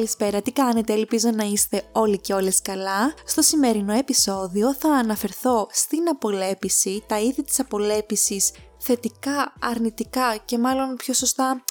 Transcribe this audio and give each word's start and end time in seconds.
Καλησπέρα, 0.00 0.42
τι 0.42 0.52
κάνετε, 0.52 0.92
ελπίζω 0.92 1.30
να 1.30 1.44
είστε 1.44 1.82
όλοι 1.92 2.18
και 2.18 2.32
όλες 2.32 2.62
καλά. 2.62 3.14
Στο 3.24 3.42
σημερινό 3.42 3.92
επεισόδιο 3.92 4.74
θα 4.74 4.88
αναφερθώ 4.88 5.68
στην 5.70 6.08
απολέπιση, 6.08 7.04
τα 7.06 7.20
είδη 7.20 7.42
της 7.42 7.60
απολέπισης, 7.60 8.52
θετικά, 8.78 9.52
αρνητικά 9.60 10.36
και 10.44 10.58
μάλλον 10.58 10.96
πιο 10.96 11.14
σωστά 11.14 11.64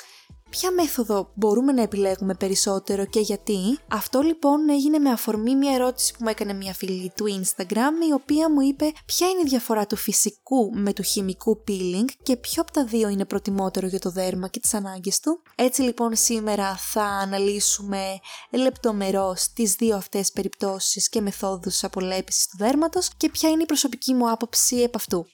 Ποια 0.49 0.71
μέθοδο 0.71 1.31
μπορούμε 1.33 1.71
να 1.71 1.81
επιλέγουμε 1.81 2.33
περισσότερο 2.33 3.05
και 3.05 3.19
γιατί; 3.19 3.79
Αυτό 3.87 4.21
λοιπόν 4.21 4.69
έγινε 4.69 4.99
με 4.99 5.09
αφορμή 5.09 5.55
μια 5.55 5.73
ερώτηση 5.73 6.13
που 6.13 6.17
μου 6.21 6.29
έκανε 6.29 6.53
μια 6.53 6.73
φίλη 6.73 7.11
του 7.15 7.25
Instagram 7.25 8.07
η 8.09 8.13
οποία 8.13 8.51
μου 8.51 8.61
είπε 8.61 8.91
ποια 9.05 9.27
είναι 9.27 9.41
η 9.45 9.49
διαφορά 9.49 9.85
του 9.85 9.95
φυσικού 9.95 10.71
με 10.73 10.93
του 10.93 11.03
χημικού 11.03 11.63
peeling 11.67 12.05
και 12.23 12.37
ποιο 12.37 12.61
από 12.61 12.71
τα 12.71 12.85
δύο 12.85 13.09
είναι 13.09 13.25
προτιμότερο 13.25 13.87
για 13.87 13.99
το 13.99 14.09
δέρμα 14.09 14.47
και 14.47 14.59
τις 14.59 14.73
ανάγκες 14.73 15.19
του. 15.19 15.41
Έτσι 15.55 15.81
λοιπόν 15.81 16.15
σήμερα 16.15 16.75
θα 16.75 17.03
αναλύσουμε 17.03 18.19
λεπτομερώς 18.51 19.53
τις 19.53 19.73
δύο 19.73 19.95
αυτές 19.95 20.31
περιπτώσεις 20.31 21.09
και 21.09 21.21
μεθόδους 21.21 21.83
απολέπισης 21.83 22.47
του 22.47 22.57
δέρματος 22.57 23.09
και 23.17 23.29
ποια 23.29 23.49
είναι 23.49 23.61
η 23.63 23.65
προσωπική 23.65 24.13
μου 24.13 24.31
άποψη 24.31 24.75
επ' 24.75 24.95
αυτού. 24.95 25.25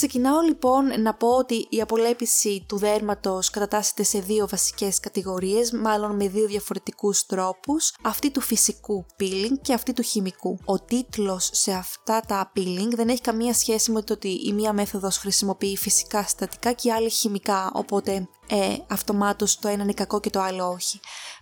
Ξεκινάω 0.00 0.40
λοιπόν 0.40 1.02
να 1.02 1.14
πω 1.14 1.28
ότι 1.28 1.66
η 1.70 1.80
απολέπιση 1.80 2.64
του 2.68 2.78
δέρματος 2.78 3.50
κατατάσσεται 3.50 4.02
σε 4.02 4.18
δύο 4.18 4.48
βασικές 4.48 5.00
κατηγορίες, 5.00 5.72
μάλλον 5.72 6.16
με 6.16 6.28
δύο 6.28 6.46
διαφορετικούς 6.46 7.26
τρόπους, 7.26 7.94
αυτή 8.02 8.30
του 8.30 8.40
φυσικού 8.40 9.06
peeling 9.20 9.58
και 9.62 9.72
αυτή 9.72 9.92
του 9.92 10.02
χημικού. 10.02 10.58
Ο 10.64 10.80
τίτλος 10.80 11.50
σε 11.52 11.72
αυτά 11.72 12.20
τα 12.20 12.52
peeling 12.56 12.90
δεν 12.94 13.08
έχει 13.08 13.20
καμία 13.20 13.54
σχέση 13.54 13.90
με 13.90 14.02
το 14.02 14.12
ότι 14.12 14.28
η 14.28 14.52
μία 14.52 14.72
μέθοδος 14.72 15.16
χρησιμοποιεί 15.16 15.76
φυσικά 15.76 16.22
συστατικά 16.22 16.72
και 16.72 16.88
η 16.88 16.92
άλλη 16.92 17.10
χημικά, 17.10 17.70
οπότε 17.74 18.28
ε, 18.48 18.76
αυτομάτως 18.88 19.58
το 19.58 19.68
ένα 19.68 19.82
είναι 19.82 19.92
κακό 19.92 20.20
και 20.20 20.30
το 20.30 20.40
άλλο 20.40 20.68
όχι 20.68 21.00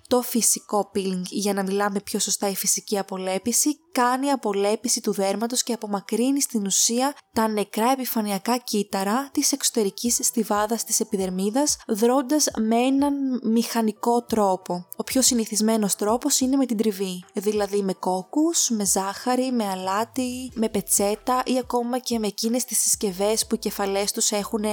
το 0.09 0.23
φυσικό 0.23 0.91
peeling, 0.95 1.23
για 1.25 1.53
να 1.53 1.63
μιλάμε 1.63 2.01
πιο 2.01 2.19
σωστά 2.19 2.49
η 2.49 2.57
φυσική 2.57 2.99
απολέπιση, 2.99 3.79
κάνει 3.93 4.31
απολέπιση 4.31 5.01
του 5.01 5.13
δέρματος 5.13 5.63
και 5.63 5.73
απομακρύνει 5.73 6.41
στην 6.41 6.67
ουσία 6.67 7.15
τα 7.33 7.49
νεκρά 7.49 7.91
επιφανειακά 7.91 8.57
κύτταρα 8.57 9.31
της 9.33 9.53
εξωτερικής 9.53 10.19
στιβάδας 10.23 10.85
της 10.85 11.01
επιδερμίδας, 11.01 11.77
δρώντας 11.87 12.47
με 12.59 12.77
έναν 12.77 13.15
μηχανικό 13.43 14.23
τρόπο. 14.23 14.87
Ο 14.97 15.03
πιο 15.03 15.23
συνηθισμένος 15.23 15.95
τρόπος 15.95 16.41
είναι 16.41 16.57
με 16.57 16.67
την 16.67 16.77
τριβή, 16.77 17.25
δηλαδή 17.33 17.83
με 17.83 17.93
κόκκους, 17.93 18.71
με 18.71 18.85
ζάχαρη, 18.85 19.53
με 19.53 19.69
αλάτι, 19.69 20.53
με 20.55 20.69
πετσέτα 20.69 21.43
ή 21.45 21.59
ακόμα 21.59 21.99
και 21.99 22.19
με 22.19 22.27
εκείνες 22.27 22.65
τις 22.65 22.81
συσκευές 22.81 23.47
που 23.47 23.55
οι 23.55 23.59
κεφαλές 23.59 24.13
τους 24.13 24.31
έχουν 24.31 24.65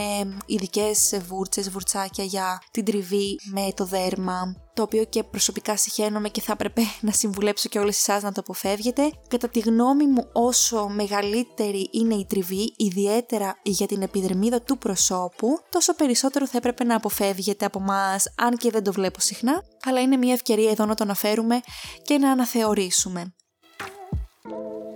ειδικές 0.46 1.20
βούρτσες, 1.28 1.70
βουρτσάκια 1.70 2.24
για 2.24 2.62
την 2.72 2.86
τριβή 2.86 3.36
με 3.54 3.72
το 3.76 3.86
δέρμα 3.86 4.65
το 4.76 4.82
οποίο 4.82 5.04
και 5.04 5.24
προσωπικά 5.24 5.78
συχαίνομαι 5.78 6.30
και 6.30 6.42
θα 6.42 6.52
έπρεπε 6.52 6.82
να 7.02 7.12
συμβουλέψω 7.12 7.70
και 7.70 7.80
όλες 7.80 7.98
εσάς 7.98 8.24
να 8.24 8.32
το 8.32 8.40
αποφεύγετε. 8.40 9.12
Κατά 9.28 9.50
τη 9.50 9.60
γνώμη 9.60 10.08
μου 10.08 10.30
όσο 10.34 10.88
μεγαλύτερη 10.88 11.90
είναι 11.92 12.16
η 12.16 12.26
τριβή, 12.26 12.74
ιδιαίτερα 12.78 13.60
για 13.64 13.88
την 13.88 14.02
επιδερμίδα 14.02 14.62
του 14.62 14.78
προσώπου, 14.78 15.60
τόσο 15.70 15.96
περισσότερο 15.96 16.48
θα 16.48 16.58
έπρεπε 16.58 16.84
να 16.84 16.96
αποφεύγετε 16.96 17.66
από 17.66 17.80
εμά, 17.80 18.16
αν 18.36 18.58
και 18.58 18.72
δεν 18.72 18.84
το 18.84 18.92
βλέπω 18.92 19.20
συχνά, 19.20 19.64
αλλά 19.86 20.02
είναι 20.02 20.18
μια 20.18 20.34
ευκαιρία 20.34 20.72
εδώ 20.72 20.86
να 20.86 20.96
το 20.96 21.04
αναφέρουμε 21.04 21.62
και 22.02 22.18
να 22.18 22.32
αναθεωρήσουμε. 22.32 23.34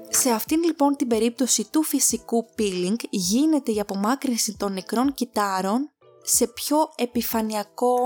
Σε 0.09 0.30
αυτήν 0.30 0.64
λοιπόν 0.64 0.95
την 0.95 1.08
περίπτωση 1.08 1.67
του 1.71 1.83
φυσικού 1.83 2.45
peeling 2.58 2.95
γίνεται 3.09 3.71
η 3.71 3.80
απομάκρυνση 3.80 4.55
των 4.58 4.73
νεκρών 4.73 5.14
κυτάρων 5.14 5.91
σε 6.30 6.47
πιο 6.47 6.77
επιφανειακό, 6.95 7.98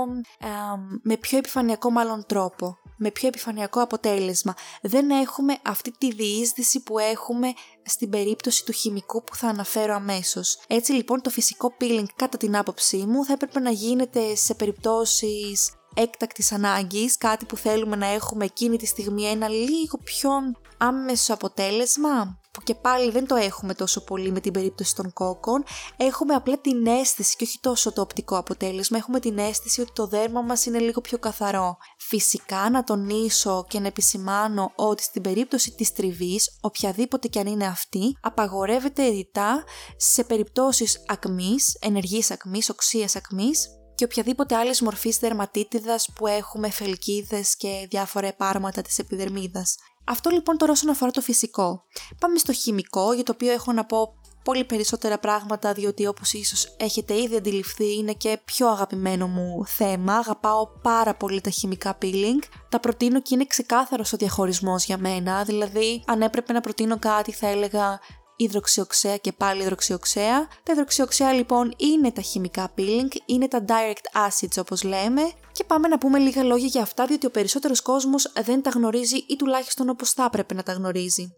με 1.02 1.16
πιο 1.16 1.38
επιφανειακό 1.38 1.90
μάλλον 1.90 2.24
τρόπο, 2.26 2.78
με 2.96 3.10
πιο 3.10 3.28
επιφανειακό 3.28 3.80
αποτέλεσμα. 3.80 4.54
Δεν 4.82 5.10
έχουμε 5.10 5.56
αυτή 5.64 5.90
τη 5.98 6.12
διείσδυση 6.12 6.82
που 6.82 6.98
έχουμε 6.98 7.52
στην 7.84 8.10
περίπτωση 8.10 8.64
του 8.64 8.72
χημικού 8.72 9.24
που 9.24 9.36
θα 9.36 9.48
αναφέρω 9.48 9.94
αμέσως. 9.94 10.62
Έτσι 10.66 10.92
λοιπόν 10.92 11.20
το 11.20 11.30
φυσικό 11.30 11.74
peeling 11.80 12.06
κατά 12.16 12.36
την 12.36 12.56
άποψή 12.56 12.96
μου 12.96 13.24
θα 13.24 13.32
έπρεπε 13.32 13.60
να 13.60 13.70
γίνεται 13.70 14.34
σε 14.34 14.54
περιπτώσεις 14.54 15.72
έκτακτης 15.94 16.52
ανάγκης, 16.52 17.18
κάτι 17.18 17.44
που 17.44 17.56
θέλουμε 17.56 17.96
να 17.96 18.06
έχουμε 18.06 18.44
εκείνη 18.44 18.76
τη 18.76 18.86
στιγμή 18.86 19.24
ένα 19.24 19.48
λίγο 19.48 19.98
πιο 20.04 20.30
άμεσο 20.78 21.34
αποτέλεσμα, 21.34 22.38
που 22.54 22.62
και 22.62 22.74
πάλι 22.74 23.10
δεν 23.10 23.26
το 23.26 23.34
έχουμε 23.34 23.74
τόσο 23.74 24.04
πολύ 24.04 24.30
με 24.32 24.40
την 24.40 24.52
περίπτωση 24.52 24.94
των 24.94 25.12
κόκκων, 25.12 25.64
έχουμε 25.96 26.34
απλά 26.34 26.58
την 26.58 26.86
αίσθηση 26.86 27.36
και 27.36 27.44
όχι 27.44 27.58
τόσο 27.60 27.92
το 27.92 28.00
οπτικό 28.00 28.36
αποτέλεσμα, 28.36 28.98
έχουμε 28.98 29.20
την 29.20 29.38
αίσθηση 29.38 29.80
ότι 29.80 29.92
το 29.92 30.06
δέρμα 30.06 30.40
μας 30.40 30.66
είναι 30.66 30.78
λίγο 30.78 31.00
πιο 31.00 31.18
καθαρό. 31.18 31.76
Φυσικά 31.98 32.70
να 32.70 32.84
τονίσω 32.84 33.64
και 33.68 33.80
να 33.80 33.86
επισημάνω 33.86 34.72
ότι 34.74 35.02
στην 35.02 35.22
περίπτωση 35.22 35.74
της 35.74 35.92
τριβής, 35.92 36.58
οποιαδήποτε 36.60 37.28
και 37.28 37.38
αν 37.38 37.46
είναι 37.46 37.66
αυτή, 37.66 38.16
απαγορεύεται 38.20 39.08
ρητά 39.08 39.64
σε 39.96 40.24
περιπτώσεις 40.24 41.04
ακμής, 41.06 41.76
ενεργής 41.80 42.30
ακμής, 42.30 42.68
οξίας 42.68 43.16
ακμής, 43.16 43.68
και 43.94 44.04
οποιαδήποτε 44.04 44.56
άλλη 44.56 44.74
μορφής 44.80 45.18
δερματίτιδας 45.18 46.08
που 46.14 46.26
έχουμε 46.26 46.70
φελκίδες 46.70 47.56
και 47.56 47.86
διάφορα 47.90 48.26
επάρματα 48.26 48.82
της 48.82 48.98
επιδερμίδας. 48.98 49.76
Αυτό 50.04 50.30
λοιπόν 50.30 50.56
τώρα 50.56 50.72
όσον 50.72 50.90
αφορά 50.90 51.10
το 51.10 51.20
φυσικό. 51.20 51.84
Πάμε 52.18 52.38
στο 52.38 52.52
χημικό, 52.52 53.12
για 53.12 53.22
το 53.22 53.32
οποίο 53.32 53.52
έχω 53.52 53.72
να 53.72 53.84
πω 53.84 54.14
πολύ 54.44 54.64
περισσότερα 54.64 55.18
πράγματα, 55.18 55.72
διότι 55.72 56.06
όπως 56.06 56.32
ίσως 56.32 56.76
έχετε 56.76 57.20
ήδη 57.22 57.36
αντιληφθεί 57.36 57.94
είναι 57.94 58.12
και 58.12 58.40
πιο 58.44 58.68
αγαπημένο 58.68 59.26
μου 59.26 59.66
θέμα. 59.66 60.14
Αγαπάω 60.14 60.66
πάρα 60.82 61.14
πολύ 61.14 61.40
τα 61.40 61.50
χημικά 61.50 61.98
peeling. 62.02 62.38
Τα 62.68 62.80
προτείνω 62.80 63.20
και 63.20 63.34
είναι 63.34 63.46
ξεκάθαρος 63.46 64.12
ο 64.12 64.16
διαχωρισμός 64.16 64.84
για 64.84 64.98
μένα, 64.98 65.42
δηλαδή 65.42 66.02
αν 66.06 66.22
έπρεπε 66.22 66.52
να 66.52 66.60
προτείνω 66.60 66.98
κάτι 66.98 67.32
θα 67.32 67.46
έλεγα 67.48 68.00
υδροξιοξέα 68.36 69.16
και 69.16 69.32
πάλι 69.32 69.62
υδροξιοξέα. 69.62 70.48
Τα 70.62 70.72
υδροξιοξέα 70.72 71.32
λοιπόν 71.32 71.74
είναι 71.76 72.12
τα 72.12 72.20
χημικά 72.20 72.72
peeling, 72.76 73.08
είναι 73.26 73.48
τα 73.48 73.64
direct 73.68 74.28
acids 74.28 74.58
όπως 74.58 74.82
λέμε 74.82 75.22
και 75.54 75.64
πάμε 75.64 75.88
να 75.88 75.98
πούμε 75.98 76.18
λίγα 76.18 76.42
λόγια 76.42 76.66
για 76.66 76.82
αυτά 76.82 77.06
διότι 77.06 77.26
ο 77.26 77.30
περισσότερος 77.30 77.80
κόσμος 77.80 78.32
δεν 78.44 78.62
τα 78.62 78.70
γνωρίζει 78.70 79.16
ή 79.16 79.36
τουλάχιστον 79.36 79.88
όπως 79.88 80.10
θα 80.10 80.24
έπρεπε 80.24 80.54
να 80.54 80.62
τα 80.62 80.72
γνωρίζει. 80.72 81.34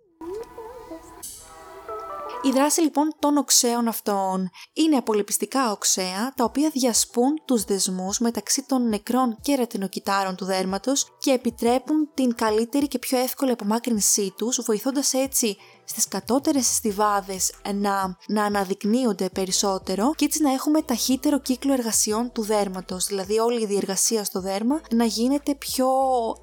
Η 2.43 2.51
δράση 2.51 2.81
λοιπόν 2.81 3.15
των 3.19 3.37
οξέων 3.37 3.89
αυτών 3.89 4.51
είναι 4.73 4.97
απολυπιστικά 4.97 5.71
οξέα 5.71 6.33
τα 6.37 6.45
οποία 6.45 6.71
διασπούν 6.71 7.43
τους 7.45 7.65
δεσμούς 7.65 8.19
μεταξύ 8.19 8.65
των 8.69 8.89
νεκρών 8.89 9.37
και 9.41 9.55
ρετινοκυτάρων 9.55 10.37
του 10.37 10.45
δέρματος 10.45 11.17
και 11.19 11.31
επιτρέπουν 11.31 12.11
την 12.15 12.35
καλύτερη 12.35 12.89
και 12.89 12.99
πιο 12.99 13.19
εύκολη 13.19 13.51
απομάκρυνσή 13.51 14.35
τους 14.37 14.61
βοηθώντας 14.65 15.13
έτσι 15.13 15.57
στις 15.87 16.09
κατώτερες 16.09 16.67
στιβάδες 16.67 17.53
να, 17.75 18.17
να 18.27 18.45
αναδεικνύονται 18.45 19.29
περισσότερο 19.29 20.13
και 20.17 20.25
έτσι 20.25 20.43
να 20.43 20.53
έχουμε 20.53 20.83
ταχύτερο 20.83 21.41
κύκλο 21.41 21.73
εργασιών 21.73 22.33
του 22.33 22.43
δέρματος, 22.43 23.07
δηλαδή 23.07 23.39
όλη 23.39 23.63
η 23.63 23.67
διεργασία 23.67 24.25
στο 24.25 24.41
δέρμα 24.41 24.81
να 24.91 25.05
γίνεται 25.05 25.55
πιο 25.55 25.89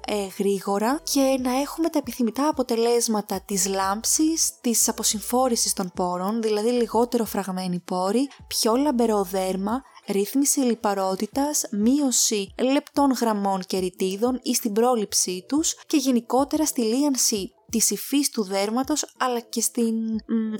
ε, 0.06 0.26
γρήγορα 0.38 1.00
και 1.12 1.38
να 1.42 1.60
έχουμε 1.60 1.88
τα 1.88 1.98
επιθυμητά 1.98 2.48
αποτελέσματα 2.48 3.40
της 3.46 3.66
λάμψης, 3.66 4.52
της 4.60 4.88
αποσυμφόρησης 4.88 5.72
των 5.72 5.90
πόρων, 5.94 6.42
δηλαδή 6.42 6.68
λιγότερο 6.68 7.24
φραγμένοι 7.24 7.78
πόροι, 7.78 8.28
πιο 8.46 8.76
λαμπερό 8.76 9.22
δέρμα, 9.22 9.82
ρύθμιση 10.06 10.60
λιπαρότητας, 10.60 11.62
μείωση 11.70 12.54
λεπτών 12.72 13.10
γραμμών 13.10 13.60
και 13.66 13.78
ρητίδων 13.78 14.40
ή 14.42 14.54
στην 14.54 14.72
πρόληψή 14.72 15.44
τους 15.48 15.74
και 15.86 15.96
γενικότερα 15.96 16.66
στη 16.66 16.80
λίανση 16.80 17.53
της 17.74 17.90
υφής 17.90 18.30
του 18.30 18.44
δέρματος 18.44 19.14
αλλά 19.18 19.40
και 19.40 19.60
στην 19.60 19.94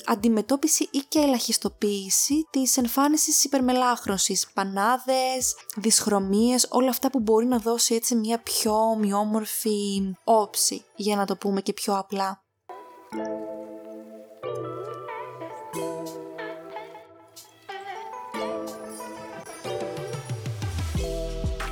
αντιμετώπιση 0.05 0.89
ή 0.91 0.99
και 1.09 1.19
ελαχιστοποίηση 1.19 2.47
της 2.51 2.77
εμφάνισης 2.77 3.45
υπερμελάχρωσης, 3.45 4.51
πανάδες, 4.55 5.55
δυσχρωμίες, 5.77 6.67
όλα 6.71 6.89
αυτά 6.89 7.11
που 7.11 7.21
μπορεί 7.21 7.47
να 7.47 7.59
δώσει 7.59 7.95
έτσι 7.95 8.15
μια 8.15 8.39
πιο 8.39 8.73
ομοιόμορφη 8.73 10.15
όψη, 10.25 10.85
για 10.97 11.17
να 11.17 11.25
το 11.27 11.37
πούμε 11.37 11.61
και 11.61 11.73
πιο 11.73 11.99
απλά. 11.99 12.43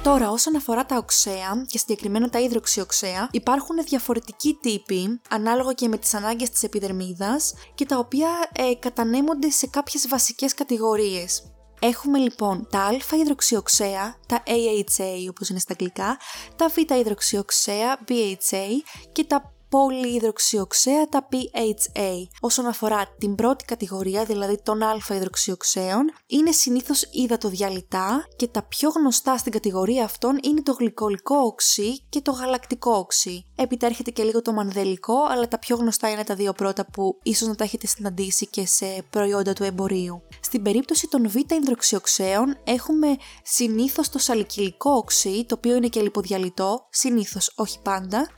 Τώρα, 0.02 0.30
όσον 0.30 0.56
αφορά 0.56 0.86
τα 0.86 0.96
οξέα 0.96 1.64
και 1.66 1.78
συγκεκριμένα 1.78 2.28
τα 2.28 2.40
υδροξιοξέα, 2.40 3.28
υπάρχουν 3.30 3.76
διαφορετικοί 3.84 4.58
τύποι 4.60 5.20
ανάλογα 5.28 5.72
και 5.72 5.88
με 5.88 5.98
τις 5.98 6.14
ανάγκες 6.14 6.50
της 6.50 6.62
επιδερμίδας 6.62 7.54
και 7.74 7.86
τα 7.86 7.98
οποία 7.98 8.28
ε, 8.52 8.74
κατανέμονται 8.78 9.50
σε 9.50 9.66
κάποιες 9.66 10.08
βασικές 10.08 10.54
κατηγορίες. 10.54 11.52
Έχουμε 11.80 12.18
λοιπόν 12.18 12.66
τα 12.70 12.80
α 12.80 13.16
υδροξιοξέα, 13.20 14.16
τα 14.28 14.42
AHA 14.46 15.26
όπως 15.30 15.48
είναι 15.48 15.58
στα 15.58 15.72
αγγλικά, 15.72 16.16
τα 16.56 16.68
β 16.68 16.94
υδροξιοξέα, 16.98 17.98
BHA 18.08 18.68
και 19.12 19.24
τα 19.24 19.52
πολυϊδροξιοξέα 19.72 21.08
τα 21.08 21.28
PHA. 21.32 22.10
Όσον 22.40 22.66
αφορά 22.66 23.14
την 23.18 23.34
πρώτη 23.34 23.64
κατηγορία, 23.64 24.24
δηλαδή 24.24 24.62
των 24.62 24.82
α-υδροξιοξέων, 24.82 26.04
είναι 26.26 26.52
συνήθως 26.52 27.08
υδατοδιαλυτά 27.10 28.26
και 28.36 28.46
τα 28.46 28.62
πιο 28.62 28.88
γνωστά 28.88 29.36
στην 29.36 29.52
κατηγορία 29.52 30.04
αυτών 30.04 30.38
είναι 30.42 30.62
το 30.62 30.72
γλυκολικό 30.72 31.36
οξύ 31.36 32.04
και 32.08 32.20
το 32.20 32.32
γαλακτικό 32.32 32.92
οξύ. 32.92 33.46
Έπειτα 33.56 33.86
έρχεται 33.86 34.10
και 34.10 34.22
λίγο 34.22 34.42
το 34.42 34.52
μανδελικό, 34.52 35.16
αλλά 35.30 35.48
τα 35.48 35.58
πιο 35.58 35.76
γνωστά 35.76 36.10
είναι 36.10 36.24
τα 36.24 36.34
δύο 36.34 36.52
πρώτα 36.52 36.86
που 36.86 37.18
ίσως 37.22 37.48
να 37.48 37.54
τα 37.54 37.64
έχετε 37.64 37.86
συναντήσει 37.86 38.46
και 38.46 38.66
σε 38.66 39.04
προϊόντα 39.10 39.52
του 39.52 39.64
εμπορίου. 39.64 40.22
Στην 40.40 40.62
περίπτωση 40.62 41.08
των 41.08 41.28
β-υδροξιοξέων 41.28 42.56
έχουμε 42.64 43.16
συνήθως 43.42 44.08
το 44.08 44.18
σαλικυλικό 44.18 44.90
οξύ, 44.90 45.44
το 45.48 45.54
οποίο 45.58 45.76
είναι 45.76 45.88
και 45.88 46.00
λιποδιαλυτό, 46.00 46.86
συνήθως 46.90 47.52
όχι 47.56 47.78
πάντα, 47.82 48.28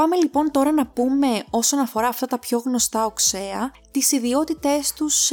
Πάμε 0.00 0.16
λοιπόν 0.16 0.50
τώρα 0.50 0.72
να 0.72 0.86
πούμε 0.86 1.44
όσον 1.50 1.78
αφορά 1.78 2.08
αυτά 2.08 2.26
τα 2.26 2.38
πιο 2.38 2.58
γνωστά 2.58 3.04
οξέα, 3.04 3.70
τις 3.90 4.12
ιδιότητές 4.12 4.92
τους 4.92 5.30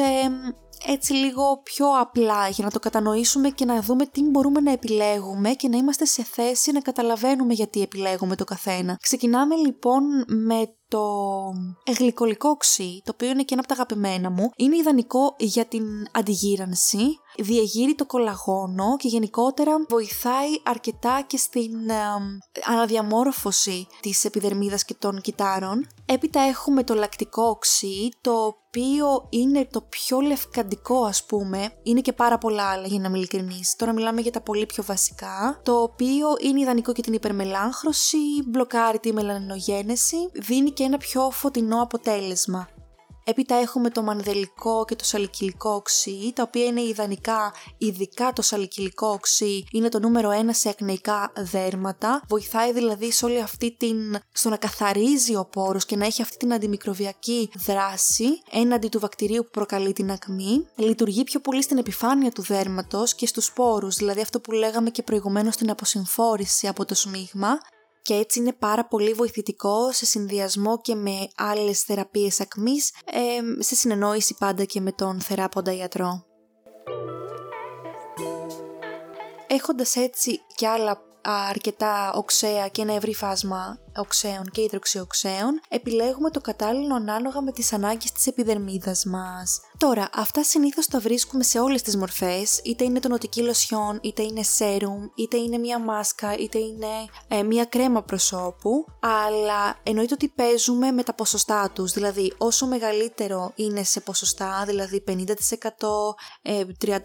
έτσι 0.86 1.14
λίγο 1.14 1.62
πιο 1.64 1.88
απλά 2.00 2.48
για 2.48 2.64
να 2.66 2.72
το 2.72 2.80
κατανοήσουμε 2.80 3.50
και 3.50 3.66
να 3.66 3.82
δούμε 3.82 4.06
τι 4.06 4.24
μπορούμε 4.24 4.60
να 4.60 4.72
επιλέγουμε 4.72 5.50
και 5.50 5.68
να 5.68 5.78
είμαστε 5.78 6.06
σε 6.06 6.24
θέση 6.24 6.72
να 6.72 6.80
καταλαβαίνουμε 6.80 7.54
γιατί 7.54 7.82
επιλέγουμε 7.82 8.36
το 8.36 8.44
καθένα. 8.44 8.98
Ξεκινάμε 9.02 9.56
λοιπόν 9.56 10.04
με 10.28 10.76
το 10.88 11.04
γλυκολικό 11.98 12.50
οξύ, 12.50 13.02
το 13.04 13.12
οποίο 13.14 13.30
είναι 13.30 13.44
και 13.44 13.54
ένα 13.54 13.60
από 13.60 13.68
τα 13.68 13.74
αγαπημένα 13.74 14.30
μου. 14.30 14.50
Είναι 14.56 14.78
ιδανικό 14.78 15.36
για 15.38 15.66
την 15.66 15.84
αντιγύρανση, 16.12 17.20
διαγείρει 17.38 17.96
το 17.96 18.06
κολαγόνο 18.06 18.98
και 18.98 19.08
γενικότερα 19.08 19.86
βοηθάει 19.90 20.50
αρκετά 20.64 21.24
και 21.28 21.38
στην 21.38 21.90
ε, 21.90 21.96
αναδιαμόρφωση 22.66 23.88
της 24.02 24.26
επιδερμίδας 24.26 24.86
και 24.86 24.94
των 25.00 25.22
κυτάρων. 25.22 25.88
Έπειτα 26.06 26.42
έχουμε 26.42 26.84
το 26.84 26.94
λακτικό 26.94 27.44
οξύ, 27.44 28.10
το 28.22 28.32
οποίο 28.32 29.28
είναι 29.30 29.68
το 29.72 29.82
πιο 29.82 30.20
λευκαντικό 30.20 31.04
ας 31.04 31.26
πούμε, 31.26 31.72
είναι 31.84 32.02
και 32.02 32.14
πάρα 32.14 32.38
πολλά 32.38 32.64
άλλα 32.70 32.88
για 32.88 33.00
να 33.00 33.08
είμαι 33.08 33.18
ειλικρινής. 33.18 33.76
Τώρα 33.76 33.94
μιλάμε 33.94 34.22
για 34.22 34.32
τα 34.32 34.42
πολύ 34.42 34.66
πιο 34.66 34.84
βασικά, 34.84 35.60
το 35.64 35.82
οποίο 35.82 36.28
είναι 36.42 36.60
ιδανικό 36.60 36.92
για 36.92 37.04
την 37.04 37.14
υπερμελάνχρωση, 37.14 38.18
μπλοκάρει 38.46 39.00
τη 39.00 39.14
μελανινογένεση, 39.14 40.18
δίνει 40.34 40.72
και 40.72 40.84
ένα 40.84 40.98
πιο 40.98 41.30
φωτεινό 41.32 41.82
αποτέλεσμα. 41.82 42.68
Έπειτα 43.30 43.56
έχουμε 43.56 43.90
το 43.90 44.04
μανδελικό 44.04 44.86
και 44.86 44.96
το 44.96 45.04
σαλικυλικό 45.04 45.70
οξύ, 45.70 46.32
τα 46.36 46.44
οποία 46.44 46.66
είναι 46.66 46.82
ιδανικά, 46.82 47.54
ειδικά 47.78 48.34
το 48.34 48.42
σαλικυλικό 48.42 49.08
οξύ 49.08 49.64
είναι 49.72 49.90
το 49.90 50.00
νούμερο 50.00 50.32
ένα 50.32 50.54
σε 50.54 50.70
ακνεϊκά 50.70 51.32
δέρματα. 51.38 52.22
Βοηθάει 52.28 52.74
δηλαδή 52.74 53.12
σε 53.12 53.26
όλη 53.26 53.42
αυτή 53.42 53.76
την... 53.78 54.18
στο 54.32 54.50
να 54.50 54.58
καθαρίζει 54.58 55.36
ο 55.36 55.46
πόρος 55.46 55.86
και 55.86 55.96
να 55.96 56.06
έχει 56.06 56.22
αυτή 56.22 56.38
την 56.38 56.54
αντιμικροβιακή 56.54 57.50
δράση 57.66 58.42
έναντι 58.52 58.88
του 58.88 59.00
βακτηρίου 59.00 59.44
που 59.44 59.50
προκαλεί 59.52 59.94
την 59.94 60.12
ακμή. 60.12 60.68
Λειτουργεί 60.76 61.24
πιο 61.24 61.40
πολύ 61.40 61.62
στην 61.62 61.78
επιφάνεια 61.78 62.32
του 62.32 62.42
δέρματος 62.42 63.16
και 63.16 63.28
στους 63.28 63.54
πόρους, 63.54 63.96
δηλαδή 63.96 64.22
αυτό 64.22 64.40
που 64.40 64.52
λέγαμε 64.52 64.90
και 64.90 65.04
προηγουμένως 65.04 65.54
στην 65.54 65.70
αποσυμφόρηση 65.70 66.68
από 66.68 66.86
το 66.86 66.96
σμίγμα 66.96 67.58
και 68.08 68.14
έτσι 68.14 68.40
είναι 68.40 68.54
πάρα 68.54 68.86
πολύ 68.86 69.14
βοηθητικό 69.14 69.92
σε 69.92 70.06
συνδυασμό 70.06 70.82
και 70.82 70.96
με 70.96 71.28
άλλες 71.38 71.82
θεραπείες 71.82 72.40
ακμής, 72.42 72.92
ε, 73.06 73.64
σε 73.64 73.76
συνεννόηση 73.76 74.36
πάντα 74.40 74.64
και 74.64 74.82
με 74.82 74.92
τον 74.92 75.22
θεράποντα 75.22 75.74
ιατρό. 75.74 76.26
Έχοντας 79.48 79.96
έτσι 79.96 80.40
και 80.56 80.68
άλλα 80.68 81.02
αρκετά 81.22 82.14
οξέα 82.14 82.68
και 82.68 82.82
ένα 82.82 82.94
ευρύ 82.94 83.14
φάσμα 83.14 83.80
οξέων 83.96 84.44
και 84.52 84.62
υδροξιοξέων, 84.62 85.62
επιλέγουμε 85.70 86.30
το 86.30 86.42
κατάλληλο 86.42 86.96
ανάλογα 86.96 87.42
με 87.42 87.52
τις 87.52 87.74
ανάγκες 87.74 88.12
της 88.12 88.28
επιδερμίδας 88.28 89.06
μας. 89.06 89.60
Τώρα, 89.80 90.10
αυτά 90.14 90.44
συνήθως 90.44 90.88
τα 90.88 91.00
βρίσκουμε 91.00 91.44
σε 91.44 91.60
όλες 91.60 91.82
τις 91.82 91.98
μορφές, 91.98 92.62
είτε 92.64 92.84
είναι 92.84 93.00
το 93.00 93.08
νοτική 93.08 93.42
λοσιόν, 93.42 94.00
είτε 94.02 94.24
είναι 94.24 94.44
σέρουμ, 94.44 95.08
είτε 95.16 95.38
είναι 95.38 95.58
μια 95.58 95.80
μάσκα, 95.80 96.38
είτε 96.38 96.58
είναι 96.58 96.88
ε, 97.28 97.44
μια 97.44 97.66
κρέμα 97.66 98.04
προσώπου, 98.04 98.86
αλλά 99.00 99.80
εννοείται 99.84 100.14
ότι 100.14 100.28
παίζουμε 100.28 100.92
με 100.92 101.04
τα 101.04 101.14
ποσοστά 101.14 101.72
τους, 101.74 101.92
δηλαδή 101.92 102.34
όσο 102.38 102.68
μεγαλύτερο 102.68 103.52
είναι 103.56 103.84
σε 103.84 104.00
ποσοστά, 104.00 104.64
δηλαδή 104.68 105.04
50%, 105.08 105.14
35%, 106.86 107.02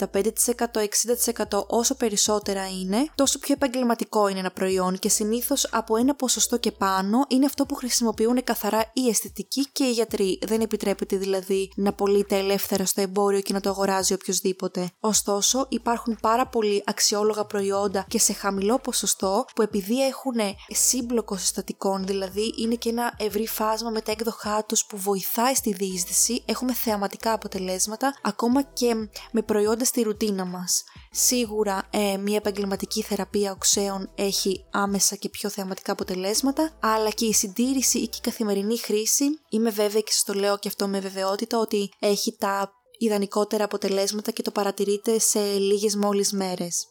60%, 1.49 1.67
όσο 1.67 1.95
περισσότερα 1.95 2.69
είναι, 2.69 3.07
τόσο 3.15 3.39
πιο 3.39 3.55
επαγγελματικό 3.55 4.29
είναι 4.29 4.39
ένα 4.39 4.51
προϊόν 4.51 4.99
και 4.99 5.09
συνήθως 5.09 5.69
από 5.71 5.97
ένα 5.97 6.15
ποσοστό 6.15 6.59
και 6.59 6.73
πάνω 6.73 7.25
είναι 7.29 7.47
αυτό 7.47 7.67
που 7.67 7.75
χρησιμοποιούν 7.75 8.45
καθαρά 8.45 8.91
οι 8.93 9.09
αισθητικοί 9.09 9.67
και 9.73 9.85
οι 9.85 9.93
γιατροί. 9.93 10.39
Δεν 10.47 10.61
επιτρέπεται 10.61 11.17
δηλαδή 11.17 11.73
να 11.77 11.93
πωλείται 11.93 12.37
ελεύθερα 12.37 12.61
στο 12.85 13.01
εμπόριο 13.01 13.41
και 13.41 13.53
να 13.53 13.61
το 13.61 13.69
αγοράζει 13.69 14.13
οποιοδήποτε. 14.13 14.91
Ωστόσο, 15.01 15.67
υπάρχουν 15.69 16.19
πάρα 16.21 16.47
πολλοί 16.47 16.83
αξιόλογα 16.87 17.45
προϊόντα 17.45 18.05
και 18.09 18.19
σε 18.19 18.33
χαμηλό 18.33 18.79
ποσοστό 18.79 19.45
που 19.55 19.63
επειδή 19.63 20.07
έχουν 20.07 20.37
σύμπλοκο 20.69 21.37
συστατικών, 21.37 22.07
δηλαδή 22.07 22.55
είναι 22.59 22.75
και 22.75 22.89
ένα 22.89 23.15
ευρύ 23.17 23.47
φάσμα 23.47 23.91
με 23.91 24.01
τα 24.01 24.13
έκδοχά 24.13 24.65
τους 24.65 24.85
που 24.87 24.97
βοηθάει 24.97 25.55
στη 25.55 25.73
διείσδυση, 25.73 26.43
έχουμε 26.47 26.73
θεαματικά 26.75 27.33
αποτελέσματα 27.33 28.15
ακόμα 28.23 28.63
και 28.63 28.95
με 29.33 29.43
προϊόντα 29.43 29.85
στη 29.85 30.03
ρουτίνα 30.03 30.45
μας. 30.45 30.85
Σίγουρα 31.15 31.89
ε, 31.91 32.17
μια 32.17 32.37
επαγγελματική 32.37 33.03
θεραπεία 33.03 33.53
οξέων 33.53 34.11
έχει 34.15 34.65
άμεσα 34.71 35.17
και 35.17 35.29
πιο 35.29 35.49
θεαματικά 35.49 35.93
αποτελέσματα, 35.93 36.79
αλλά 36.81 37.11
και 37.11 37.25
η 37.25 37.33
συντήρηση 37.33 37.99
ή 37.99 38.09
και 38.09 38.17
η 38.19 38.21
καθημερινή 38.23 38.79
χρήση, 38.79 39.25
είμαι 39.49 39.71
βέβαιη 39.71 40.03
και 40.03 40.13
σας 40.13 40.23
το 40.23 40.33
λέω 40.35 40.59
και 40.59 40.69
αυτό 40.69 40.89
με 40.89 41.01
βεβαιότητα, 41.01 41.59
ότι 41.59 41.91
έχει 41.99 42.37
τα 42.39 42.73
ιδανικότερα 42.99 43.65
αποτελέσματα 43.65 44.31
και 44.31 44.43
το 44.43 44.51
παρατηρείτε 44.51 45.19
σε 45.19 45.41
λίγες 45.41 45.97
μόλις 45.97 46.33
μέρες. 46.33 46.87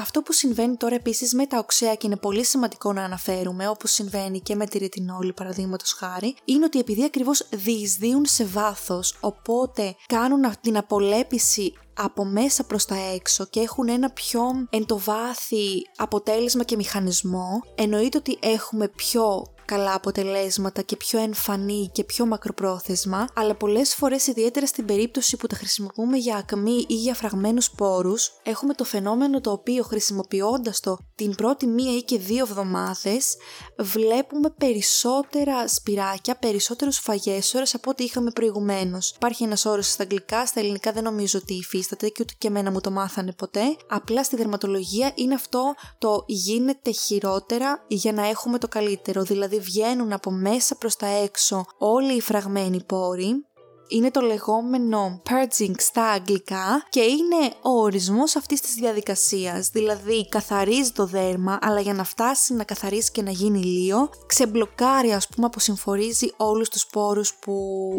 Αυτό 0.00 0.22
που 0.22 0.32
συμβαίνει 0.32 0.76
τώρα 0.76 0.94
επίσης 0.94 1.34
με 1.34 1.46
τα 1.46 1.58
οξέα 1.58 1.94
και 1.94 2.06
είναι 2.06 2.16
πολύ 2.16 2.44
σημαντικό 2.44 2.92
να 2.92 3.04
αναφέρουμε, 3.04 3.68
όπως 3.68 3.90
συμβαίνει 3.90 4.40
και 4.40 4.54
με 4.54 4.66
τη 4.66 4.78
ρετινόλη 4.78 5.32
παραδείγματος 5.32 5.92
χάρη, 5.92 6.36
είναι 6.44 6.64
ότι 6.64 6.78
επειδή 6.78 7.04
ακριβώς 7.04 7.46
διεισδύουν 7.50 8.26
σε 8.26 8.44
βάθος, 8.44 9.16
οπότε 9.20 9.94
κάνουν 10.06 10.52
την 10.60 10.76
απολέπιση 10.76 11.72
από 11.94 12.24
μέσα 12.24 12.64
προς 12.64 12.84
τα 12.84 12.96
έξω 13.14 13.44
και 13.44 13.60
έχουν 13.60 13.88
ένα 13.88 14.10
πιο 14.10 14.42
εντοβάθη 14.70 15.86
αποτέλεσμα 15.96 16.64
και 16.64 16.76
μηχανισμό, 16.76 17.62
εννοείται 17.74 18.18
ότι 18.18 18.38
έχουμε 18.40 18.88
πιο 18.88 19.44
καλά 19.70 19.94
αποτελέσματα 19.94 20.82
και 20.82 20.96
πιο 20.96 21.18
εμφανή 21.18 21.90
και 21.92 22.04
πιο 22.04 22.26
μακροπρόθεσμα, 22.26 23.28
αλλά 23.34 23.54
πολλές 23.54 23.94
φορές 23.94 24.26
ιδιαίτερα 24.26 24.66
στην 24.66 24.84
περίπτωση 24.84 25.36
που 25.36 25.46
τα 25.46 25.56
χρησιμοποιούμε 25.56 26.16
για 26.16 26.36
ακμή 26.36 26.84
ή 26.88 26.94
για 26.94 27.14
φραγμένους 27.14 27.70
πόρους, 27.70 28.32
έχουμε 28.42 28.74
το 28.74 28.84
φαινόμενο 28.84 29.40
το 29.40 29.50
οποίο 29.50 29.82
χρησιμοποιώντας 29.82 30.80
το 30.80 30.98
την 31.14 31.34
πρώτη 31.34 31.66
μία 31.66 31.96
ή 31.96 32.02
και 32.02 32.18
δύο 32.18 32.44
εβδομάδες 32.48 33.36
βλέπουμε 33.78 34.50
περισσότερα 34.50 35.68
σπυράκια, 35.68 36.36
περισσότερους 36.36 36.98
φαγέσορες 36.98 37.74
από 37.74 37.90
ό,τι 37.90 38.04
είχαμε 38.04 38.30
προηγουμένως. 38.30 39.12
Υπάρχει 39.16 39.44
ένας 39.44 39.64
όρος 39.64 39.90
στα 39.90 40.02
αγγλικά, 40.02 40.46
στα 40.46 40.60
ελληνικά 40.60 40.92
δεν 40.92 41.02
νομίζω 41.02 41.38
ότι 41.42 41.54
υφίσταται 41.54 42.08
και 42.08 42.18
ούτε 42.20 42.32
και 42.38 42.48
εμένα 42.48 42.70
μου 42.70 42.80
το 42.80 42.90
μάθανε 42.90 43.32
ποτέ. 43.32 43.76
Απλά 43.88 44.24
στη 44.24 44.36
δερματολογία 44.36 45.12
είναι 45.14 45.34
αυτό 45.34 45.74
το 45.98 46.24
γίνεται 46.26 46.90
χειρότερα 46.90 47.84
για 47.88 48.12
να 48.12 48.28
έχουμε 48.28 48.58
το 48.58 48.68
καλύτερο. 48.68 49.22
Δηλαδή 49.22 49.59
βγαίνουν 49.60 50.12
από 50.12 50.30
μέσα 50.30 50.76
προς 50.76 50.96
τα 50.96 51.06
έξω 51.06 51.64
όλοι 51.78 52.16
οι 52.16 52.20
φραγμένοι 52.20 52.82
πόροι 52.84 53.44
είναι 53.90 54.10
το 54.10 54.20
λεγόμενο 54.20 55.22
purging 55.28 55.74
στα 55.76 56.10
αγγλικά 56.10 56.86
και 56.88 57.00
είναι 57.00 57.52
ο 57.62 57.70
ορισμός 57.70 58.36
αυτής 58.36 58.60
της 58.60 58.74
διαδικασίας, 58.74 59.68
δηλαδή 59.68 60.28
καθαρίζει 60.28 60.92
το 60.92 61.06
δέρμα, 61.06 61.58
αλλά 61.62 61.80
για 61.80 61.94
να 61.94 62.04
φτάσει 62.04 62.54
να 62.54 62.64
καθαρίσει 62.64 63.10
και 63.10 63.22
να 63.22 63.30
γίνει 63.30 63.62
λίο, 63.62 64.10
ξεμπλοκάρει 64.26 65.12
ας 65.12 65.28
πούμε, 65.28 65.46
αποσυμφορίζει 65.46 66.32
όλους 66.36 66.68
τους 66.68 66.86
πόρους 66.86 67.34
που 67.34 67.56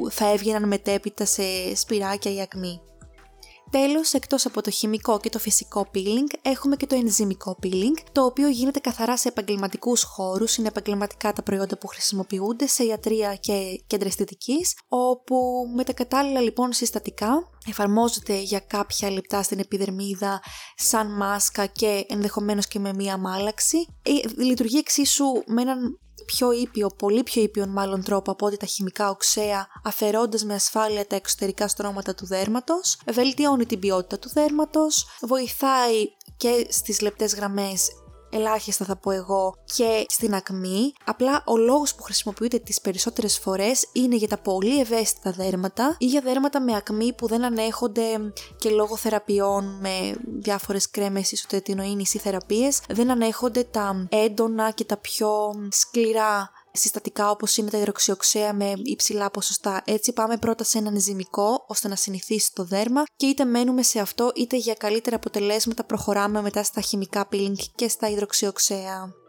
θα 0.09 0.31
έβγαιναν 0.31 0.67
μετέπειτα 0.67 1.25
σε 1.25 1.75
σπυράκια 1.75 2.33
ή 2.33 2.41
ακμή. 2.41 2.81
Τέλος, 3.71 4.13
εκτός 4.13 4.45
από 4.45 4.61
το 4.61 4.69
χημικό 4.69 5.19
και 5.19 5.29
το 5.29 5.39
φυσικό 5.39 5.87
peeling, 5.93 6.39
έχουμε 6.41 6.75
και 6.75 6.87
το 6.87 6.95
ενζημικό 6.95 7.57
peeling, 7.63 8.03
το 8.11 8.25
οποίο 8.25 8.47
γίνεται 8.47 8.79
καθαρά 8.79 9.17
σε 9.17 9.27
επαγγελματικούς 9.27 10.03
χώρους, 10.03 10.55
είναι 10.55 10.67
επαγγελματικά 10.67 11.33
τα 11.33 11.43
προϊόντα 11.43 11.77
που 11.77 11.87
χρησιμοποιούνται 11.87 12.67
σε 12.67 12.83
ιατρία 12.83 13.35
και 13.35 13.83
κέντρα 13.87 14.07
αισθητικής, 14.07 14.77
όπου 14.87 15.35
με 15.75 15.83
τα 15.83 15.93
κατάλληλα 15.93 16.39
λοιπόν 16.39 16.73
συστατικά 16.73 17.49
εφαρμόζεται 17.67 18.39
για 18.39 18.59
κάποια 18.59 19.11
λεπτά 19.11 19.43
στην 19.43 19.59
επιδερμίδα 19.59 20.41
σαν 20.75 21.15
μάσκα 21.17 21.65
και 21.65 22.05
ενδεχομένως 22.07 22.67
και 22.67 22.79
με 22.79 22.93
μία 22.93 23.17
μάλαξη. 23.17 23.77
Ε, 24.01 24.43
λειτουργεί 24.43 24.77
εξίσου 24.77 25.25
με 25.45 25.61
έναν 25.61 25.99
πιο 26.37 26.51
ήπιο, 26.51 26.89
πολύ 26.97 27.23
πιο 27.23 27.41
ήπιο 27.41 27.67
μάλλον 27.67 28.03
τρόπο 28.03 28.31
από 28.31 28.45
ότι 28.45 28.57
τα 28.57 28.65
χημικά 28.65 29.09
οξέα, 29.09 29.67
αφαιρώντας 29.83 30.43
με 30.43 30.53
ασφάλεια 30.53 31.07
τα 31.07 31.15
εξωτερικά 31.15 31.67
στρώματα 31.67 32.15
του 32.15 32.25
δέρματος, 32.25 32.97
βελτιώνει 33.11 33.65
την 33.65 33.79
ποιότητα 33.79 34.19
του 34.19 34.29
δέρματος, 34.29 35.05
βοηθάει 35.21 36.07
και 36.37 36.67
στις 36.69 37.01
λεπτές 37.01 37.35
γραμμές 37.35 37.89
ελάχιστα 38.31 38.85
θα 38.85 38.95
πω 38.95 39.11
εγώ 39.11 39.55
και 39.75 40.05
στην 40.07 40.33
ακμή. 40.33 40.93
Απλά 41.05 41.43
ο 41.45 41.57
λόγος 41.57 41.95
που 41.95 42.03
χρησιμοποιούνται 42.03 42.59
τις 42.59 42.81
περισσότερες 42.81 43.39
φορές 43.39 43.87
είναι 43.91 44.15
για 44.15 44.27
τα 44.27 44.37
πολύ 44.37 44.79
ευαίσθητα 44.79 45.31
δέρματα 45.31 45.95
ή 45.97 46.05
για 46.05 46.21
δέρματα 46.21 46.61
με 46.61 46.75
ακμή 46.75 47.13
που 47.13 47.27
δεν 47.27 47.43
ανέχονται 47.43 48.33
και 48.57 48.69
λόγω 48.69 48.97
θεραπείων 48.97 49.79
με 49.79 50.15
διάφορες 50.39 50.89
κρέμες 50.89 51.31
ισοτετινοίνης 51.31 52.13
ή 52.13 52.17
θεραπείες 52.17 52.81
δεν 52.89 53.11
ανέχονται 53.11 53.63
τα 53.63 54.07
έντονα 54.09 54.71
και 54.71 54.83
τα 54.83 54.97
πιο 54.97 55.53
σκληρά 55.69 56.51
συστατικά 56.73 57.29
όπως 57.29 57.57
είναι 57.57 57.69
τα 57.69 57.77
υδροξιοξέα 57.77 58.53
με 58.53 58.73
υψηλά 58.83 59.31
ποσοστά. 59.31 59.81
Έτσι 59.85 60.13
πάμε 60.13 60.37
πρώτα 60.37 60.63
σε 60.63 60.77
έναν 60.77 60.99
ζυμικό 60.99 61.65
ώστε 61.67 61.87
να 61.87 61.95
συνηθίσει 61.95 62.53
το 62.53 62.63
δέρμα 62.63 63.03
και 63.15 63.25
είτε 63.25 63.45
μένουμε 63.45 63.83
σε 63.83 63.99
αυτό 63.99 64.31
είτε 64.35 64.57
για 64.57 64.73
καλύτερα 64.73 65.15
αποτελέσματα 65.15 65.83
προχωράμε 65.83 66.41
μετά 66.41 66.63
στα 66.63 66.81
χημικά 66.81 67.27
peeling 67.31 67.55
και 67.75 67.87
στα 67.87 68.09
υδροξιοξέα. 68.09 69.20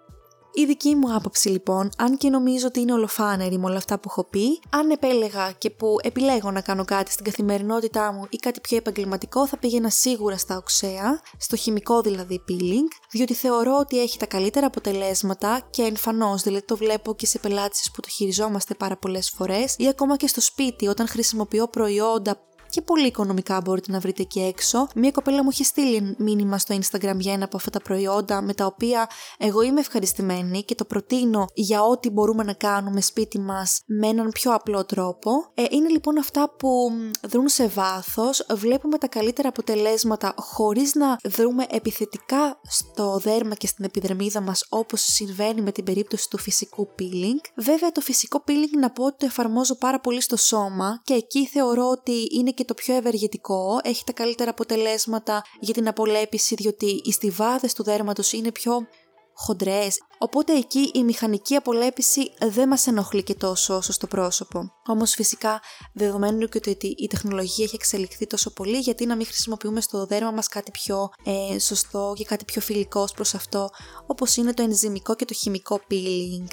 Η 0.54 0.64
δική 0.64 0.94
μου 0.94 1.14
άποψη 1.14 1.48
λοιπόν, 1.48 1.88
αν 1.98 2.16
και 2.16 2.28
νομίζω 2.30 2.66
ότι 2.66 2.80
είναι 2.80 2.92
ολοφάνερη 2.92 3.58
με 3.58 3.66
όλα 3.66 3.76
αυτά 3.76 3.98
που 3.98 4.08
έχω 4.10 4.24
πει, 4.24 4.60
αν 4.70 4.90
επέλεγα 4.90 5.52
και 5.52 5.70
που 5.70 5.96
επιλέγω 6.02 6.50
να 6.50 6.60
κάνω 6.60 6.84
κάτι 6.84 7.12
στην 7.12 7.24
καθημερινότητά 7.24 8.12
μου 8.12 8.26
ή 8.30 8.36
κάτι 8.36 8.60
πιο 8.60 8.76
επαγγελματικό, 8.76 9.46
θα 9.46 9.58
πήγαινα 9.58 9.90
σίγουρα 9.90 10.36
στα 10.36 10.56
οξέα, 10.56 11.20
στο 11.38 11.56
χημικό 11.56 12.00
δηλαδή 12.00 12.44
peeling, 12.48 12.88
διότι 13.10 13.34
θεωρώ 13.34 13.78
ότι 13.80 14.00
έχει 14.00 14.18
τα 14.18 14.26
καλύτερα 14.26 14.66
αποτελέσματα 14.66 15.66
και 15.70 15.82
εμφανώς, 15.82 16.42
δηλαδή 16.42 16.64
το 16.64 16.76
βλέπω 16.76 17.14
και 17.14 17.26
σε 17.26 17.38
πελάτε 17.38 17.78
που 17.92 18.00
το 18.00 18.08
χειριζόμαστε 18.08 18.74
πάρα 18.74 18.96
πολλές 18.96 19.30
φορές 19.30 19.74
ή 19.78 19.88
ακόμα 19.88 20.16
και 20.16 20.26
στο 20.26 20.40
σπίτι 20.40 20.86
όταν 20.86 21.08
χρησιμοποιώ 21.08 21.68
προϊόντα 21.68 22.38
και 22.72 22.82
πολύ 22.82 23.06
οικονομικά 23.06 23.60
μπορείτε 23.60 23.92
να 23.92 23.98
βρείτε 23.98 24.22
εκεί 24.22 24.40
έξω. 24.40 24.88
Μία 24.94 25.10
κοπέλα 25.10 25.42
μου 25.42 25.48
είχε 25.52 25.64
στείλει 25.64 26.14
μήνυμα 26.18 26.58
στο 26.58 26.76
Instagram 26.80 27.16
για 27.18 27.32
ένα 27.32 27.44
από 27.44 27.56
αυτά 27.56 27.70
τα 27.70 27.80
προϊόντα 27.80 28.42
με 28.42 28.54
τα 28.54 28.66
οποία 28.66 29.08
εγώ 29.38 29.62
είμαι 29.62 29.80
ευχαριστημένη 29.80 30.62
και 30.62 30.74
το 30.74 30.84
προτείνω 30.84 31.46
για 31.54 31.82
ό,τι 31.82 32.10
μπορούμε 32.10 32.44
να 32.44 32.52
κάνουμε 32.52 33.00
σπίτι 33.00 33.40
μας 33.40 33.82
με 33.86 34.06
έναν 34.06 34.28
πιο 34.30 34.54
απλό 34.54 34.84
τρόπο. 34.84 35.30
Ε, 35.54 35.64
είναι 35.70 35.88
λοιπόν 35.88 36.18
αυτά 36.18 36.50
που 36.58 36.90
δρούν 37.22 37.48
σε 37.48 37.66
βάθος, 37.66 38.46
βλέπουμε 38.54 38.98
τα 38.98 39.08
καλύτερα 39.08 39.48
αποτελέσματα 39.48 40.34
χωρίς 40.36 40.94
να 40.94 41.16
δρούμε 41.24 41.66
επιθετικά 41.70 42.60
στο 42.68 43.20
δέρμα 43.22 43.54
και 43.54 43.66
στην 43.66 43.84
επιδερμίδα 43.84 44.40
μας 44.40 44.66
όπως 44.68 45.00
συμβαίνει 45.00 45.60
με 45.62 45.72
την 45.72 45.84
περίπτωση 45.84 46.30
του 46.30 46.38
φυσικού 46.38 46.88
peeling. 46.98 47.50
Βέβαια 47.56 47.92
το 47.92 48.00
φυσικό 48.00 48.44
peeling 48.46 48.78
να 48.80 48.90
πω 48.90 49.04
ότι 49.04 49.16
το 49.18 49.26
εφαρμόζω 49.26 49.76
πάρα 49.76 50.00
πολύ 50.00 50.20
στο 50.20 50.36
σώμα 50.36 51.00
και 51.04 51.14
εκεί 51.14 51.46
θεωρώ 51.46 51.88
ότι 51.88 52.12
είναι 52.38 52.50
και 52.50 52.61
το 52.64 52.74
πιο 52.74 52.94
ευεργετικό, 52.94 53.80
έχει 53.82 54.04
τα 54.04 54.12
καλύτερα 54.12 54.50
αποτελέσματα 54.50 55.42
για 55.60 55.74
την 55.74 55.88
απολέπιση 55.88 56.54
διότι 56.54 57.00
οι 57.04 57.12
στιβάδες 57.12 57.74
του 57.74 57.82
δέρματος 57.82 58.32
είναι 58.32 58.52
πιο 58.52 58.86
χοντρές, 59.34 59.98
οπότε 60.18 60.52
εκεί 60.56 60.90
η 60.94 61.04
μηχανική 61.04 61.54
απολέπιση 61.54 62.32
δεν 62.40 62.68
μας 62.68 62.86
ενοχλεί 62.86 63.22
και 63.22 63.34
τόσο 63.34 63.76
όσο 63.76 63.92
στο 63.92 64.06
πρόσωπο. 64.06 64.72
Όμως 64.86 65.12
φυσικά 65.14 65.60
δεδομένου 65.92 66.46
και 66.46 66.70
ότι 66.70 66.94
η 66.98 67.06
τεχνολογία 67.06 67.64
έχει 67.64 67.74
εξελιχθεί 67.74 68.26
τόσο 68.26 68.52
πολύ 68.52 68.78
γιατί 68.78 69.06
να 69.06 69.16
μην 69.16 69.26
χρησιμοποιούμε 69.26 69.80
στο 69.80 70.06
δέρμα 70.06 70.30
μας 70.30 70.48
κάτι 70.48 70.70
πιο 70.70 71.10
ε, 71.24 71.58
σωστό 71.58 72.12
και 72.16 72.24
κάτι 72.24 72.44
πιο 72.44 72.60
φιλικό 72.60 73.08
προς 73.14 73.34
αυτό 73.34 73.70
όπως 74.06 74.36
είναι 74.36 74.54
το 74.54 74.62
ενζημικό 74.62 75.14
και 75.14 75.24
το 75.24 75.34
χημικό 75.34 75.80
peeling. 75.90 76.46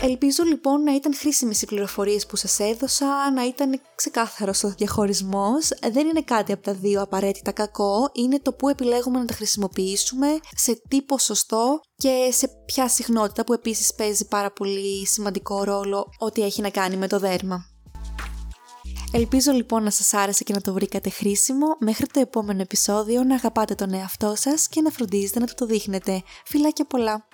Ελπίζω 0.00 0.42
λοιπόν 0.44 0.82
να 0.82 0.94
ήταν 0.94 1.14
χρήσιμες 1.14 1.62
οι 1.62 1.66
πληροφορίες 1.66 2.26
που 2.26 2.36
σας 2.36 2.58
έδωσα, 2.58 3.30
να 3.34 3.46
ήταν 3.46 3.80
ξεκάθαρος 3.94 4.64
ο 4.64 4.68
διαχωρισμός. 4.68 5.68
Δεν 5.92 6.06
είναι 6.06 6.22
κάτι 6.22 6.52
από 6.52 6.62
τα 6.62 6.74
δύο 6.74 7.02
απαραίτητα 7.02 7.52
κακό, 7.52 8.10
είναι 8.12 8.40
το 8.40 8.52
που 8.52 8.68
επιλέγουμε 8.68 9.18
να 9.18 9.24
τα 9.24 9.34
χρησιμοποιήσουμε, 9.34 10.26
σε 10.56 10.82
τι 10.88 11.02
ποσοστό 11.02 11.80
και 11.96 12.28
σε 12.32 12.48
ποια 12.66 12.88
συχνότητα 12.88 13.44
που 13.44 13.52
επίσης 13.52 13.94
παίζει 13.94 14.28
πάρα 14.28 14.52
πολύ 14.52 15.06
σημαντικό 15.06 15.64
ρόλο 15.64 16.06
ό,τι 16.18 16.42
έχει 16.42 16.60
να 16.60 16.70
κάνει 16.70 16.96
με 16.96 17.08
το 17.08 17.18
δέρμα. 17.18 17.64
Ελπίζω 19.12 19.52
λοιπόν 19.52 19.82
να 19.82 19.90
σας 19.90 20.14
άρεσε 20.14 20.44
και 20.44 20.52
να 20.52 20.60
το 20.60 20.72
βρήκατε 20.72 21.10
χρήσιμο. 21.10 21.66
Μέχρι 21.78 22.06
το 22.06 22.20
επόμενο 22.20 22.60
επεισόδιο 22.60 23.24
να 23.24 23.34
αγαπάτε 23.34 23.74
τον 23.74 23.94
εαυτό 23.94 24.34
σας 24.36 24.68
και 24.68 24.80
να 24.80 24.90
φροντίζετε 24.90 25.38
να 25.38 25.46
του 25.46 25.54
το 25.56 25.66
δείχνετε. 25.66 26.22
Φιλάκια 26.44 26.84
πολλά! 26.84 27.28